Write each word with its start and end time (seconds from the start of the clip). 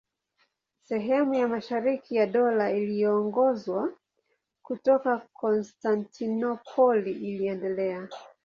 Sehemu 0.83 1.33
ya 1.35 1.47
mashariki 1.47 2.15
ya 2.15 2.25
Dola 2.27 2.71
iliyoongozwa 2.71 3.93
kutoka 4.63 5.17
Konstantinopoli 5.19 7.11
iliendelea. 7.11 8.07